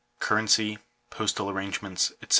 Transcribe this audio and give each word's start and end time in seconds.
CURRENCY, 0.19 0.79
POSTAL 1.11 1.49
ARRANGEMENTS, 1.51 2.11
ETC. 2.23 2.29